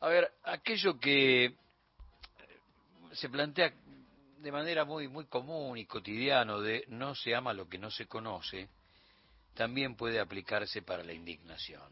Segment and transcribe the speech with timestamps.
[0.00, 1.54] A ver, aquello que
[3.12, 3.72] se plantea
[4.38, 8.06] de manera muy muy común y cotidiano de no se ama lo que no se
[8.06, 8.68] conoce,
[9.54, 11.82] también puede aplicarse para la indignación.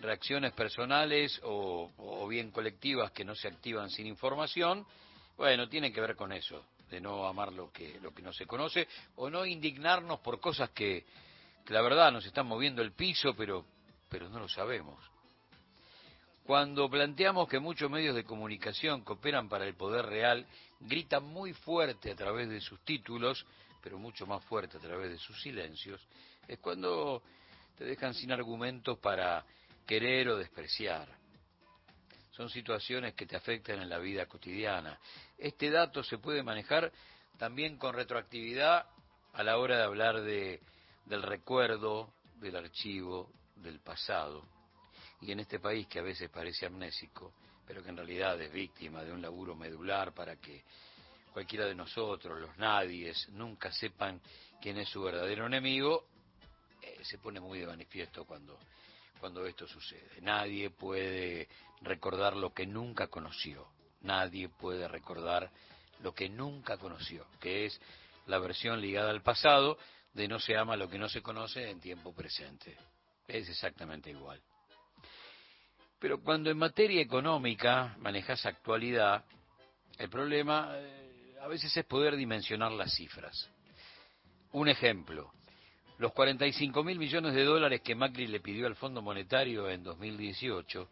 [0.00, 4.86] Reacciones personales o, o bien colectivas que no se activan sin información,
[5.38, 8.44] bueno, tienen que ver con eso, de no amar lo que, lo que no se
[8.44, 11.06] conoce o no indignarnos por cosas que,
[11.64, 13.64] que la verdad nos están moviendo el piso, pero,
[14.10, 14.98] pero no lo sabemos.
[16.48, 20.46] Cuando planteamos que muchos medios de comunicación que operan para el poder real
[20.80, 23.44] gritan muy fuerte a través de sus títulos,
[23.82, 26.00] pero mucho más fuerte a través de sus silencios,
[26.46, 27.22] es cuando
[27.76, 29.44] te dejan sin argumentos para
[29.86, 31.06] querer o despreciar.
[32.30, 34.98] Son situaciones que te afectan en la vida cotidiana.
[35.36, 36.90] Este dato se puede manejar
[37.36, 38.86] también con retroactividad
[39.34, 40.62] a la hora de hablar de,
[41.04, 42.10] del recuerdo,
[42.40, 44.56] del archivo, del pasado
[45.20, 47.32] y en este país que a veces parece amnésico,
[47.66, 50.64] pero que en realidad es víctima de un laburo medular para que
[51.32, 54.20] cualquiera de nosotros, los nadies, nunca sepan
[54.60, 56.06] quién es su verdadero enemigo,
[56.82, 58.58] eh, se pone muy de manifiesto cuando,
[59.20, 60.20] cuando esto sucede.
[60.22, 61.48] Nadie puede
[61.82, 63.68] recordar lo que nunca conoció,
[64.00, 65.50] nadie puede recordar
[66.00, 67.80] lo que nunca conoció, que es
[68.26, 69.78] la versión ligada al pasado
[70.12, 72.76] de no se ama lo que no se conoce en tiempo presente.
[73.26, 74.40] Es exactamente igual.
[75.98, 79.24] Pero cuando en materia económica manejas actualidad,
[79.98, 83.50] el problema eh, a veces es poder dimensionar las cifras.
[84.52, 85.32] Un ejemplo,
[85.98, 90.88] los 45 mil millones de dólares que Macri le pidió al Fondo Monetario en 2018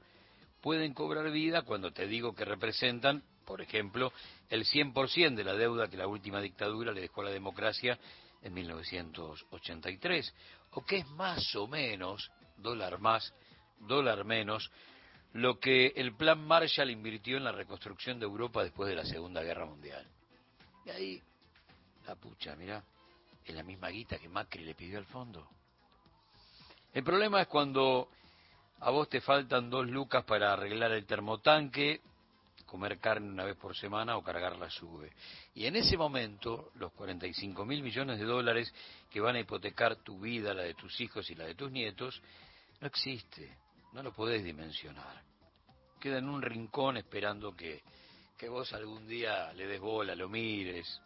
[0.61, 4.13] pueden cobrar vida cuando te digo que representan, por ejemplo,
[4.51, 7.97] el 100% de la deuda que la última dictadura le dejó a la democracia
[8.43, 10.35] en 1983,
[10.73, 13.33] o que es más o menos, dólar más,
[13.79, 14.71] dólar menos,
[15.35, 19.43] lo que el plan Marshall invirtió en la reconstrucción de Europa después de la Segunda
[19.43, 20.07] Guerra Mundial.
[20.87, 21.23] Y ahí,
[22.07, 22.83] la pucha, mirá,
[23.45, 25.47] es la misma guita que Macri le pidió al fondo.
[26.93, 28.09] El problema es cuando
[28.81, 32.01] a vos te faltan dos lucas para arreglar el termotanque,
[32.65, 35.13] comer carne una vez por semana o cargar la sube.
[35.55, 38.73] Y en ese momento, los 45 mil millones de dólares
[39.11, 42.21] que van a hipotecar tu vida, la de tus hijos y la de tus nietos,
[42.81, 43.66] no existe
[43.97, 45.23] no lo podés dimensionar.
[45.99, 47.83] Queda en un rincón esperando que,
[48.37, 51.01] que vos algún día le des bola, lo mires.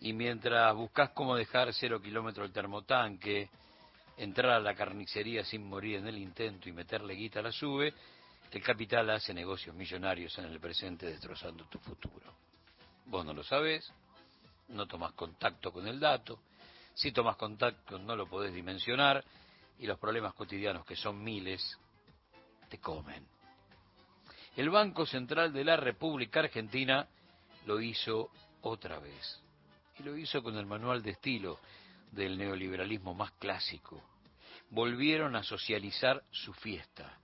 [0.00, 3.50] Y mientras buscas cómo dejar cero kilómetro el termotanque,
[4.16, 7.92] entrar a la carnicería sin morir en el intento y meterle guita a la sube,
[8.50, 12.34] el capital hace negocios millonarios en el presente destrozando tu futuro.
[13.04, 13.92] Vos no lo sabés,
[14.68, 16.40] no tomás contacto con el dato,
[16.94, 19.22] si tomás contacto no lo podés dimensionar,
[19.78, 21.78] y los problemas cotidianos, que son miles,
[22.68, 23.26] te comen.
[24.56, 27.08] El Banco Central de la República Argentina
[27.66, 28.30] lo hizo
[28.62, 29.42] otra vez.
[29.98, 31.58] Y lo hizo con el manual de estilo
[32.12, 34.02] del neoliberalismo más clásico.
[34.70, 37.18] Volvieron a socializar su fiesta.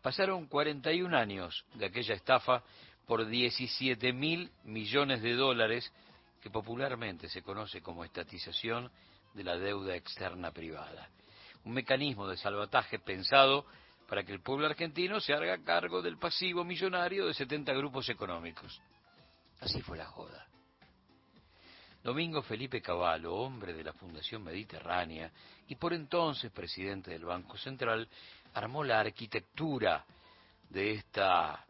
[0.00, 2.62] Pasaron 41 años de aquella estafa
[3.06, 5.92] por 17 mil millones de dólares
[6.40, 8.90] que popularmente se conoce como estatización
[9.34, 11.10] de la deuda externa privada
[11.66, 13.66] un mecanismo de salvataje pensado
[14.08, 18.80] para que el pueblo argentino se haga cargo del pasivo millonario de 70 grupos económicos.
[19.60, 20.46] Así fue la joda.
[22.04, 25.32] Domingo Felipe Cavallo, hombre de la Fundación Mediterránea
[25.66, 28.08] y por entonces presidente del Banco Central,
[28.54, 30.04] armó la arquitectura
[30.70, 31.66] de esta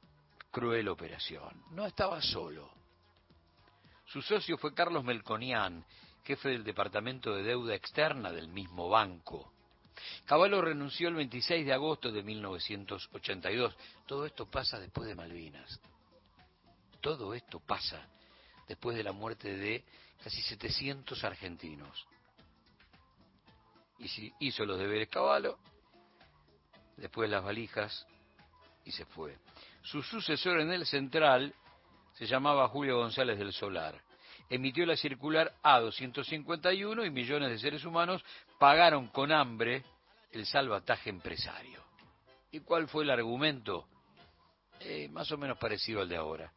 [0.51, 1.65] cruel operación.
[1.71, 2.71] No estaba solo.
[4.05, 5.83] Su socio fue Carlos Melconian,
[6.23, 9.56] jefe del Departamento de Deuda Externa del mismo banco.
[10.25, 13.77] Caballo renunció el 26 de agosto de 1982.
[14.07, 15.81] Todo esto pasa después de Malvinas.
[17.01, 18.09] Todo esto pasa
[18.67, 19.85] después de la muerte de
[20.23, 22.07] casi 700 argentinos.
[23.99, 25.59] Y si hizo los deberes Caballo,
[26.97, 28.07] después las valijas
[28.85, 29.39] y se fue.
[29.83, 31.55] Su sucesor en el central
[32.15, 34.01] se llamaba Julio González del Solar.
[34.49, 38.25] Emitió la circular A251 y millones de seres humanos
[38.59, 39.83] pagaron con hambre
[40.31, 41.83] el salvataje empresario.
[42.53, 43.89] ¿Y cuál fue el argumento?
[44.81, 46.53] Eh, más o menos parecido al de ahora.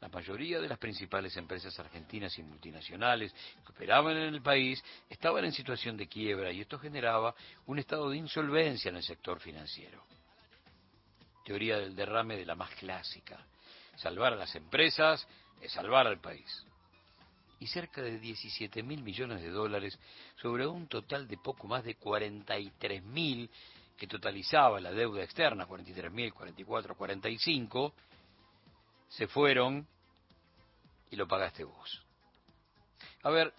[0.00, 3.34] La mayoría de las principales empresas argentinas y multinacionales
[3.64, 7.34] que operaban en el país estaban en situación de quiebra y esto generaba
[7.66, 10.02] un estado de insolvencia en el sector financiero.
[11.44, 13.44] Teoría del derrame de la más clásica.
[13.96, 15.26] Salvar a las empresas
[15.60, 16.64] es salvar al país
[17.60, 19.98] y cerca de 17 mil millones de dólares
[20.36, 23.50] sobre un total de poco más de 43 mil
[23.96, 27.92] que totalizaba la deuda externa, 43.000, 44, 45,
[29.08, 29.86] se fueron
[31.10, 32.02] y lo pagaste vos.
[33.24, 33.52] A ver,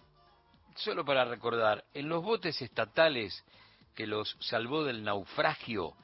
[0.76, 3.44] solo para recordar, en los botes estatales
[3.94, 5.94] que los salvó del naufragio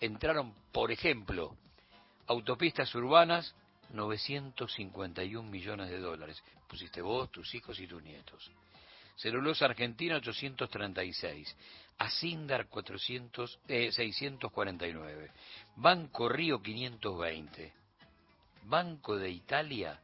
[0.00, 1.56] entraron, por ejemplo,
[2.26, 3.54] autopistas urbanas,
[3.90, 6.42] 951 millones de dólares.
[6.68, 8.50] Pusiste vos, tus hijos y tus nietos.
[9.16, 11.56] Celulosa Argentina 836,
[11.98, 15.30] Asindar 400, 649,
[15.76, 17.72] Banco Río 520,
[18.62, 20.00] Banco de Italia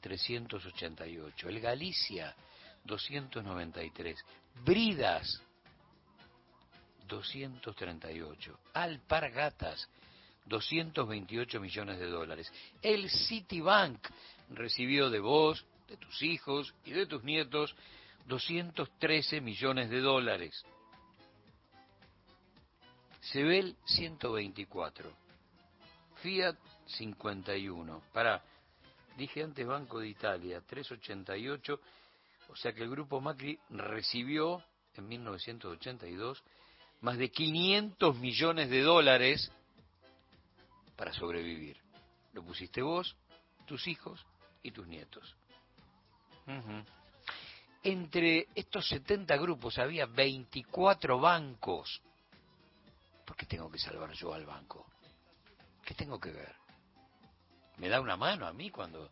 [0.00, 2.34] 388, el Galicia
[2.84, 4.24] 293,
[4.64, 5.42] Bridas
[7.06, 9.88] 238, Alpargatas
[10.46, 12.52] 228 millones de dólares.
[12.82, 14.06] El Citibank
[14.50, 17.74] recibió de vos, de tus hijos y de tus nietos
[18.26, 20.64] 213 millones de dólares.
[23.20, 25.10] Sebel 124.
[26.22, 26.56] Fiat
[26.86, 28.02] 51.
[28.12, 28.42] Para,
[29.16, 31.80] dije antes Banco de Italia 388.
[32.48, 34.62] O sea que el grupo Macri recibió
[34.94, 36.42] en 1982
[37.00, 39.50] más de 500 millones de dólares
[41.04, 41.76] para sobrevivir.
[42.32, 43.14] Lo pusiste vos,
[43.66, 44.24] tus hijos
[44.62, 45.36] y tus nietos.
[47.82, 52.00] Entre estos 70 grupos había 24 bancos.
[53.26, 54.86] ¿Por qué tengo que salvar yo al banco?
[55.84, 56.56] ¿Qué tengo que ver?
[57.76, 59.10] ¿Me da una mano a mí cuando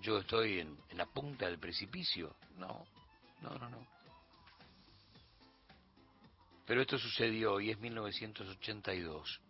[0.00, 2.36] yo estoy en, en la punta del precipicio?
[2.56, 2.84] No,
[3.40, 3.86] no, no, no.
[6.66, 9.40] Pero esto sucedió y es 1982.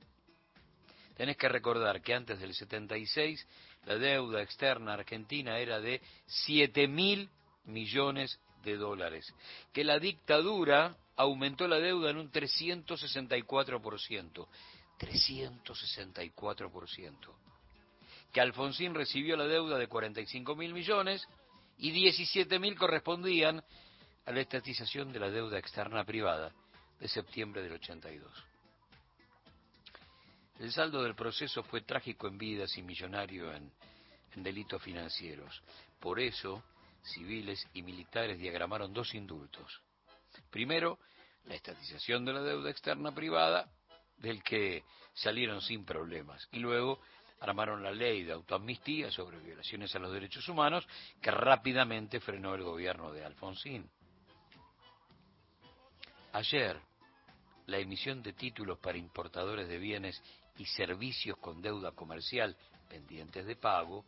[1.17, 3.47] Tenés que recordar que antes del 76
[3.87, 7.29] la deuda externa argentina era de 7 mil
[7.65, 9.33] millones de dólares,
[9.73, 14.47] que la dictadura aumentó la deuda en un 364%,
[14.99, 17.35] 364%,
[18.33, 21.29] que Alfonsín recibió la deuda de 45 mil millones
[21.79, 23.63] y 17 mil correspondían
[24.25, 26.53] a la estatización de la deuda externa privada
[27.01, 28.52] de septiembre del 82.
[30.59, 33.73] El saldo del proceso fue trágico en vidas y millonario en,
[34.35, 35.63] en delitos financieros.
[35.99, 36.63] Por eso,
[37.03, 39.81] civiles y militares diagramaron dos indultos.
[40.51, 40.99] Primero,
[41.47, 43.69] la estatización de la deuda externa privada,
[44.19, 44.85] del que
[45.15, 46.49] salieron sin problemas.
[46.53, 47.01] Y luego
[47.41, 50.87] armaron la ley de autoamnistía sobre violaciones a los derechos humanos,
[51.21, 53.91] que rápidamente frenó el gobierno de Alfonsín.
[56.33, 56.81] Ayer,
[57.67, 60.23] la emisión de títulos para importadores de bienes
[60.59, 62.57] y servicios con deuda comercial
[62.89, 64.05] pendientes de pago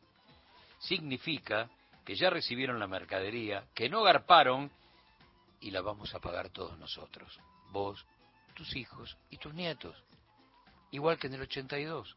[0.79, 1.71] significa
[2.05, 4.71] que ya recibieron la mercadería, que no garparon
[5.61, 7.39] y la vamos a pagar todos nosotros,
[7.71, 8.05] vos,
[8.55, 9.97] tus hijos y tus nietos,
[10.91, 12.17] igual que en el 82,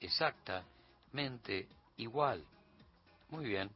[0.00, 2.44] exactamente igual.
[3.30, 3.70] Muy bien.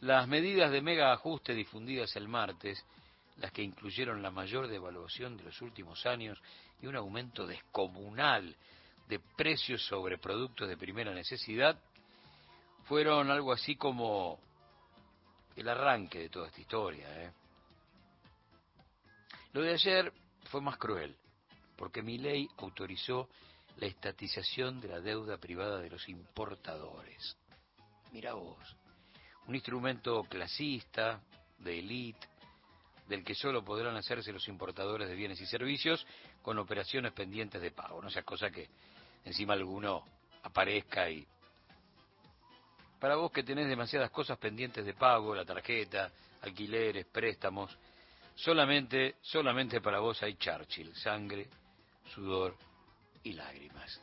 [0.00, 2.84] Las medidas de mega ajuste difundidas el martes,
[3.38, 6.40] las que incluyeron la mayor devaluación de los últimos años
[6.80, 8.56] y un aumento descomunal
[9.08, 11.78] de precios sobre productos de primera necesidad,
[12.84, 14.38] fueron algo así como
[15.56, 17.24] el arranque de toda esta historia.
[17.24, 17.32] ¿eh?
[19.52, 20.12] Lo de ayer
[20.44, 21.16] fue más cruel,
[21.76, 23.28] porque mi ley autorizó
[23.76, 27.36] la estatización de la deuda privada de los importadores.
[28.12, 28.76] Mira vos,
[29.46, 31.20] un instrumento clasista,
[31.58, 32.26] de élite,
[33.08, 36.06] del que solo podrán hacerse los importadores de bienes y servicios
[36.42, 38.68] con operaciones pendientes de pago, no sea cosa que
[39.24, 40.04] encima alguno
[40.42, 41.26] aparezca y
[42.98, 46.10] para vos que tenés demasiadas cosas pendientes de pago, la tarjeta,
[46.42, 47.76] alquileres, préstamos,
[48.34, 51.48] solamente, solamente para vos hay Churchill, sangre,
[52.12, 52.56] sudor
[53.22, 54.00] y lágrimas.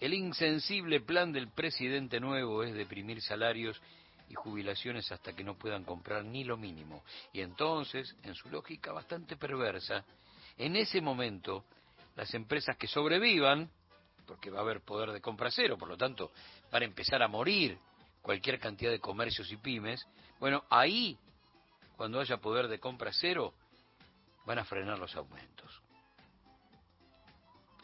[0.00, 3.80] El insensible plan del presidente nuevo es deprimir salarios
[4.28, 7.04] y jubilaciones hasta que no puedan comprar ni lo mínimo.
[7.32, 10.04] Y entonces, en su lógica bastante perversa,
[10.58, 11.64] en ese momento,
[12.16, 13.70] las empresas que sobrevivan,
[14.26, 16.32] porque va a haber poder de compra cero, por lo tanto,
[16.70, 17.78] van a empezar a morir
[18.20, 20.06] cualquier cantidad de comercios y pymes,
[20.38, 21.18] bueno, ahí,
[21.96, 23.54] cuando haya poder de compra cero,
[24.46, 25.82] van a frenar los aumentos.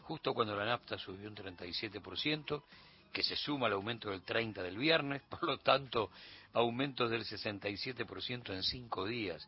[0.03, 2.63] Justo cuando la nafta subió un 37%,
[3.11, 6.11] que se suma al aumento del 30 del viernes, por lo tanto,
[6.53, 9.47] aumentos del 67% en cinco días.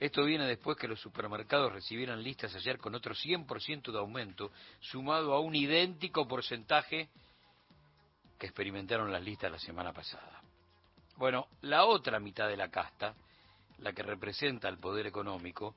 [0.00, 5.34] Esto viene después que los supermercados recibieran listas ayer con otro 100% de aumento, sumado
[5.34, 7.10] a un idéntico porcentaje
[8.38, 10.40] que experimentaron las listas la semana pasada.
[11.18, 13.14] Bueno, la otra mitad de la casta,
[13.80, 15.74] la que representa el poder económico,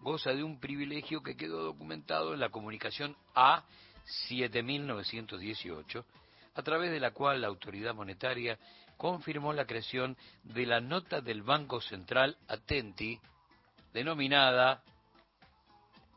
[0.00, 3.64] goza de un privilegio que quedó documentado en la comunicación A
[4.04, 6.04] 7918,
[6.54, 8.58] a través de la cual la autoridad monetaria
[8.98, 13.18] confirmó la creación de la nota del Banco Central Atenti,
[13.92, 14.82] denominada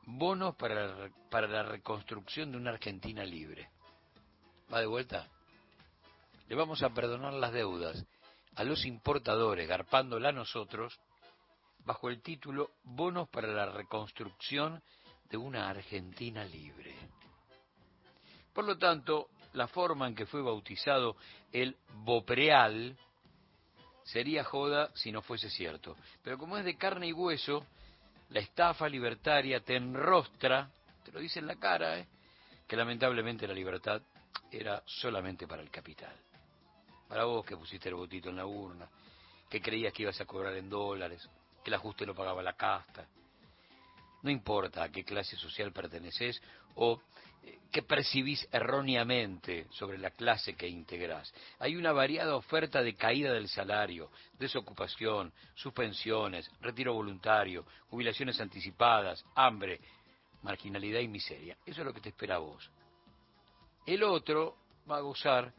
[0.07, 3.69] Bonos para, para la reconstrucción de una Argentina libre.
[4.71, 5.27] ¿Va de vuelta?
[6.47, 8.05] Le vamos a perdonar las deudas
[8.55, 10.99] a los importadores, garpándola a nosotros,
[11.85, 14.81] bajo el título Bonos para la reconstrucción
[15.29, 16.95] de una Argentina libre.
[18.53, 21.15] Por lo tanto, la forma en que fue bautizado
[21.51, 22.95] el Bopreal
[24.05, 25.97] sería joda si no fuese cierto.
[26.23, 27.65] Pero como es de carne y hueso,
[28.29, 30.69] la estafa libertaria te enrostra,
[31.03, 32.07] te lo dice en la cara, ¿eh?
[32.67, 34.01] que lamentablemente la libertad
[34.51, 36.15] era solamente para el capital.
[37.07, 38.87] Para vos que pusiste el botito en la urna,
[39.49, 41.27] que creías que ibas a cobrar en dólares,
[41.63, 43.07] que el ajuste lo pagaba la casta.
[44.23, 46.41] No importa a qué clase social perteneces
[46.75, 46.99] o
[47.71, 51.33] qué percibís erróneamente sobre la clase que integrás.
[51.59, 54.09] Hay una variada oferta de caída del salario,
[54.39, 59.81] desocupación, suspensiones, retiro voluntario, jubilaciones anticipadas, hambre,
[60.41, 61.57] marginalidad y miseria.
[61.65, 62.71] Eso es lo que te espera a vos.
[63.85, 64.55] El otro
[64.89, 65.53] va a gozar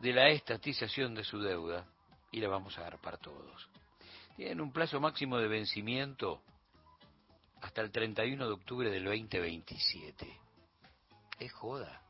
[0.00, 1.86] de la estatización de su deuda
[2.32, 3.68] y la vamos a agarpar todos.
[4.36, 6.42] Tienen un plazo máximo de vencimiento
[7.60, 10.26] hasta el 31 de octubre del 2027.
[11.38, 12.02] Es joda.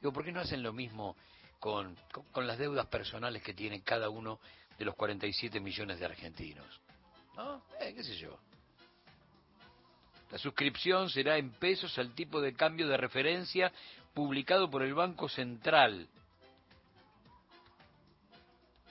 [0.00, 1.16] Digo, ¿por qué no hacen lo mismo
[1.58, 1.96] con,
[2.32, 4.40] con, las deudas personales que tiene cada uno
[4.78, 6.80] de los 47 millones de argentinos?
[7.36, 7.62] ¿No?
[7.80, 8.38] Eh, ¿Qué sé yo?
[10.30, 13.70] La suscripción será en pesos al tipo de cambio de referencia
[14.14, 16.08] publicado por el Banco Central.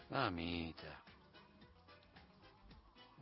[0.10, 1.01] Mamita.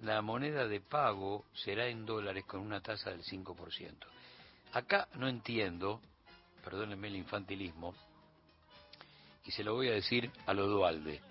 [0.01, 3.93] La moneda de pago será en dólares con una tasa del 5%.
[4.73, 6.01] Acá no entiendo,
[6.63, 7.93] perdónenme el infantilismo,
[9.45, 11.21] y se lo voy a decir a lo Dualde.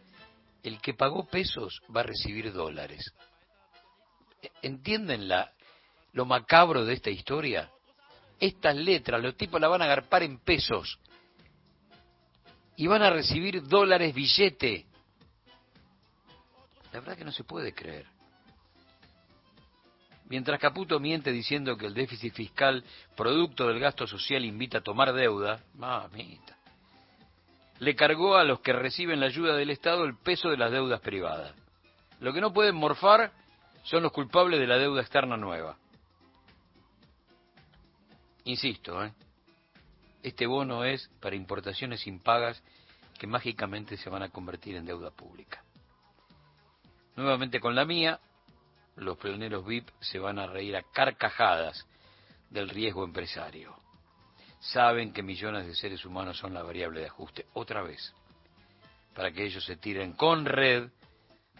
[0.62, 3.14] El que pagó pesos va a recibir dólares.
[4.60, 5.52] ¿Entienden la,
[6.12, 7.70] lo macabro de esta historia?
[8.40, 10.98] estas letras, los tipos la van a agarpar en pesos
[12.76, 14.86] y van a recibir dólares billete.
[16.92, 18.06] La verdad que no se puede creer.
[20.28, 22.84] Mientras Caputo miente diciendo que el déficit fiscal,
[23.16, 26.58] producto del gasto social, invita a tomar deuda, mamita,
[27.78, 31.00] le cargó a los que reciben la ayuda del Estado el peso de las deudas
[31.00, 31.54] privadas.
[32.20, 33.32] Lo que no pueden morfar
[33.84, 35.78] son los culpables de la deuda externa nueva.
[38.44, 39.12] Insisto, ¿eh?
[40.22, 42.62] este bono es para importaciones impagas
[43.18, 45.62] que mágicamente se van a convertir en deuda pública.
[47.16, 48.20] Nuevamente con la mía,
[48.98, 51.86] los pioneros VIP se van a reír a carcajadas
[52.50, 53.76] del riesgo empresario.
[54.60, 58.12] Saben que millones de seres humanos son la variable de ajuste, otra vez,
[59.14, 60.90] para que ellos se tiren con red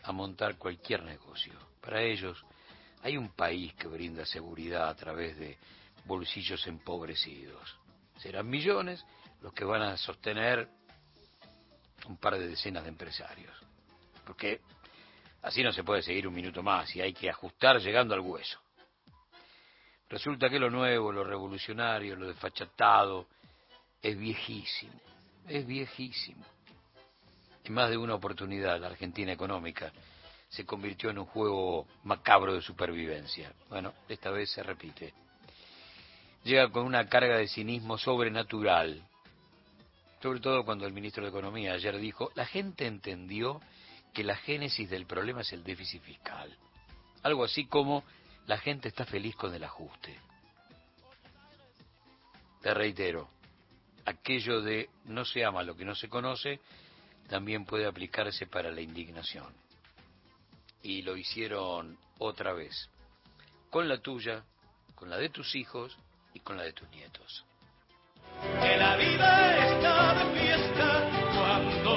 [0.03, 1.55] a montar cualquier negocio.
[1.81, 2.45] Para ellos
[3.03, 5.57] hay un país que brinda seguridad a través de
[6.05, 7.79] bolsillos empobrecidos.
[8.19, 9.05] Serán millones
[9.43, 10.69] los que van a sostener
[12.07, 13.57] un par de decenas de empresarios.
[14.25, 14.61] Porque
[15.43, 18.59] así no se puede seguir un minuto más y hay que ajustar llegando al hueso.
[20.09, 23.27] Resulta que lo nuevo, lo revolucionario, lo desfachatado,
[24.01, 25.01] es viejísimo,
[25.47, 26.45] es viejísimo.
[27.65, 29.93] En más de una oportunidad la Argentina económica
[30.49, 33.53] se convirtió en un juego macabro de supervivencia.
[33.69, 35.13] Bueno, esta vez se repite
[36.45, 39.03] llega con una carga de cinismo sobrenatural.
[40.23, 43.61] Sobre todo cuando el ministro de Economía ayer dijo, la gente entendió
[44.13, 46.57] que la génesis del problema es el déficit fiscal.
[47.23, 48.05] Algo así como
[48.47, 50.19] la gente está feliz con el ajuste.
[52.63, 53.29] Te reitero,
[54.05, 56.61] aquello de no se ama lo que no se conoce
[57.29, 59.53] también puede aplicarse para la indignación.
[60.83, 62.89] Y lo hicieron otra vez,
[63.71, 64.45] con la tuya,
[64.95, 65.97] con la de tus hijos
[66.33, 67.45] y con la de tus nietos.
[68.61, 71.08] Que la vida está de fiesta.